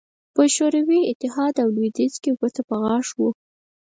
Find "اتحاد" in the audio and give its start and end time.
1.11-1.55